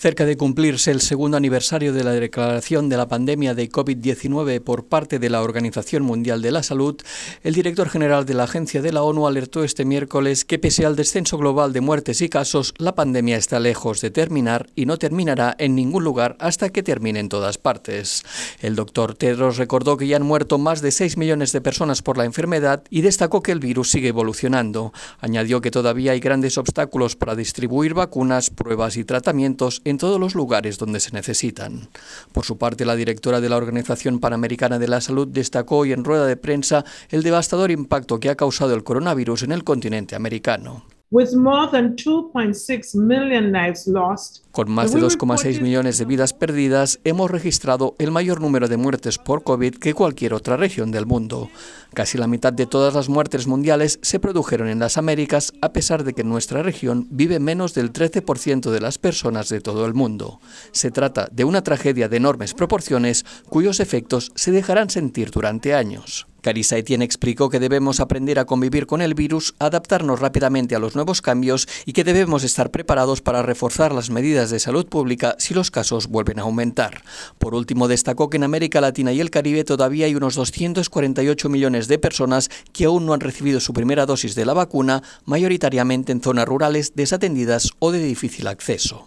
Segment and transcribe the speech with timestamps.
[0.00, 4.86] Cerca de cumplirse el segundo aniversario de la declaración de la pandemia de COVID-19 por
[4.86, 6.94] parte de la Organización Mundial de la Salud,
[7.42, 10.94] el director general de la Agencia de la ONU alertó este miércoles que pese al
[10.94, 15.56] descenso global de muertes y casos, la pandemia está lejos de terminar y no terminará
[15.58, 18.22] en ningún lugar hasta que termine en todas partes.
[18.60, 22.18] El doctor Tedros recordó que ya han muerto más de 6 millones de personas por
[22.18, 24.92] la enfermedad y destacó que el virus sigue evolucionando.
[25.18, 30.34] Añadió que todavía hay grandes obstáculos para distribuir vacunas, pruebas y tratamientos en todos los
[30.34, 31.88] lugares donde se necesitan.
[32.32, 36.04] Por su parte, la directora de la Organización Panamericana de la Salud destacó hoy en
[36.04, 40.97] rueda de prensa el devastador impacto que ha causado el coronavirus en el continente americano.
[44.52, 49.16] Con más de 2,6 millones de vidas perdidas, hemos registrado el mayor número de muertes
[49.16, 51.48] por COVID que cualquier otra región del mundo.
[51.94, 56.04] Casi la mitad de todas las muertes mundiales se produjeron en las Américas, a pesar
[56.04, 59.94] de que en nuestra región vive menos del 13% de las personas de todo el
[59.94, 60.40] mundo.
[60.72, 66.26] Se trata de una tragedia de enormes proporciones cuyos efectos se dejarán sentir durante años.
[66.42, 70.94] Carissa Etienne explicó que debemos aprender a convivir con el virus, adaptarnos rápidamente a los
[70.94, 75.54] nuevos cambios y que debemos estar preparados para reforzar las medidas de salud pública si
[75.54, 77.02] los casos vuelven a aumentar.
[77.38, 81.88] Por último, destacó que en América Latina y el Caribe todavía hay unos 248 millones
[81.88, 86.22] de personas que aún no han recibido su primera dosis de la vacuna, mayoritariamente en
[86.22, 89.06] zonas rurales desatendidas o de difícil acceso.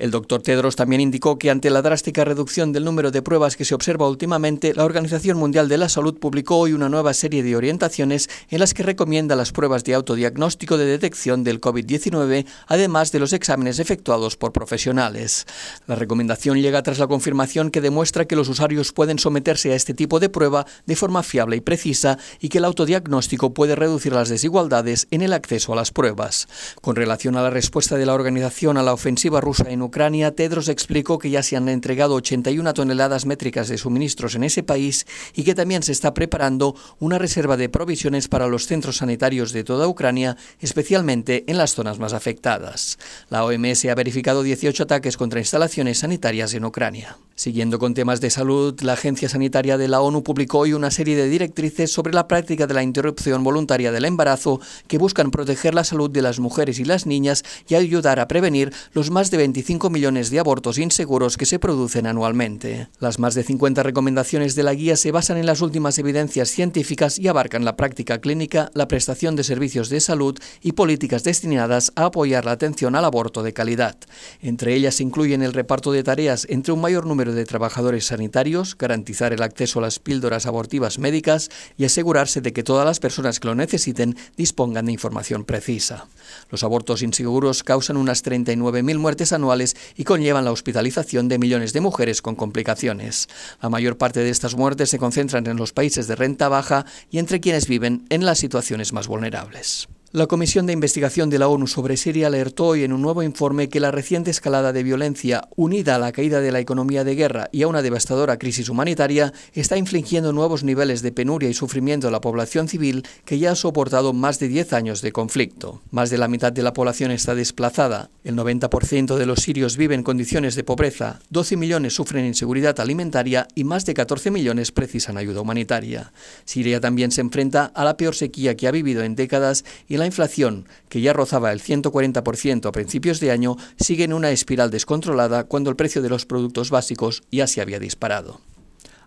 [0.00, 3.66] El doctor Tedros también indicó que ante la drástica reducción del número de pruebas que
[3.66, 7.54] se observa últimamente, la Organización Mundial de la Salud publicó hoy una nueva serie de
[7.54, 13.20] orientaciones en las que recomienda las pruebas de autodiagnóstico de detección del COVID-19, además de
[13.20, 15.46] los exámenes efectuados por profesionales.
[15.86, 19.92] La recomendación llega tras la confirmación que demuestra que los usuarios pueden someterse a este
[19.92, 24.30] tipo de prueba de forma fiable y precisa y que el autodiagnóstico puede reducir las
[24.30, 26.48] desigualdades en el acceso a las pruebas.
[26.80, 30.68] Con relación a la respuesta de la organización a la ofensiva rusa en Ucrania, Tedros
[30.68, 35.44] explicó que ya se han entregado 81 toneladas métricas de suministros en ese país y
[35.44, 39.88] que también se está preparando una reserva de provisiones para los centros sanitarios de toda
[39.88, 42.98] Ucrania, especialmente en las zonas más afectadas.
[43.28, 47.18] La OMS ha verificado 18 ataques contra instalaciones sanitarias en Ucrania.
[47.34, 51.16] Siguiendo con temas de salud, la Agencia Sanitaria de la ONU publicó hoy una serie
[51.16, 55.84] de directrices sobre la práctica de la interrupción voluntaria del embarazo que buscan proteger la
[55.84, 59.79] salud de las mujeres y las niñas y ayudar a prevenir los más de 25
[59.88, 62.88] millones de abortos inseguros que se producen anualmente.
[62.98, 67.18] Las más de 50 recomendaciones de la guía se basan en las últimas evidencias científicas
[67.18, 72.06] y abarcan la práctica clínica, la prestación de servicios de salud y políticas destinadas a
[72.06, 73.96] apoyar la atención al aborto de calidad.
[74.42, 78.76] Entre ellas se incluyen el reparto de tareas entre un mayor número de trabajadores sanitarios,
[78.76, 81.48] garantizar el acceso a las píldoras abortivas médicas
[81.78, 86.06] y asegurarse de que todas las personas que lo necesiten dispongan de información precisa.
[86.50, 91.80] Los abortos inseguros causan unas 39.000 muertes anuales y conllevan la hospitalización de millones de
[91.80, 93.28] mujeres con complicaciones.
[93.62, 97.18] La mayor parte de estas muertes se concentran en los países de renta baja y
[97.18, 99.88] entre quienes viven en las situaciones más vulnerables.
[100.12, 103.68] La Comisión de Investigación de la ONU sobre Siria alertó hoy en un nuevo informe
[103.68, 107.48] que la reciente escalada de violencia, unida a la caída de la economía de guerra
[107.52, 112.10] y a una devastadora crisis humanitaria, está infligiendo nuevos niveles de penuria y sufrimiento a
[112.10, 115.80] la población civil que ya ha soportado más de 10 años de conflicto.
[115.92, 119.94] Más de la mitad de la población está desplazada, el 90% de los sirios vive
[119.94, 125.18] en condiciones de pobreza, 12 millones sufren inseguridad alimentaria y más de 14 millones precisan
[125.18, 126.12] ayuda humanitaria.
[126.44, 130.06] Siria también se enfrenta a la peor sequía que ha vivido en décadas y la
[130.06, 135.44] inflación, que ya rozaba el 140% a principios de año, sigue en una espiral descontrolada
[135.44, 138.40] cuando el precio de los productos básicos ya se había disparado.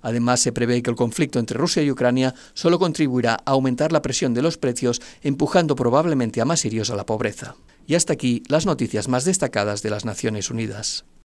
[0.01, 4.01] Además, se prevé que el conflicto entre Rusia y Ucrania solo contribuirá a aumentar la
[4.01, 7.55] presión de los precios, empujando probablemente a más sirios a la pobreza.
[7.87, 11.05] Y hasta aquí las noticias más destacadas de las Naciones Unidas.